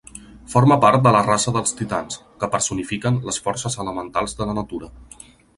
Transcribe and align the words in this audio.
Forma 0.53 0.77
part 0.85 1.03
de 1.07 1.11
la 1.15 1.19
raça 1.27 1.53
dels 1.57 1.75
Titans, 1.81 2.17
que 2.45 2.51
personifiquen 2.57 3.23
les 3.29 3.41
forces 3.49 3.81
elementals 3.85 4.37
de 4.41 4.49
la 4.53 4.61
natura. 4.63 4.95